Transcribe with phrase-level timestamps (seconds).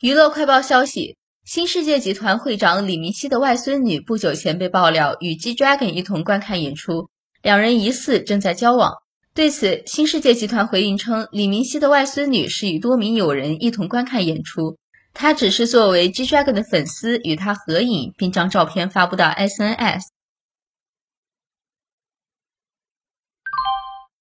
[0.00, 7.08] 娱乐快报消息新世界集团会长李明熙的外孙女不久前被爆料与 g dragon 一同观看演出
[7.40, 8.92] 两人疑似正在交往。
[9.32, 14.76] 对此新世界集团回应称李明熙的外孙女是与多名友人一同观看演出
[15.14, 20.02] 她只是作为 g dragon 的粉丝与他合影并将照片发布到 sns